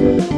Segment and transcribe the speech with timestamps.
[0.00, 0.30] Thank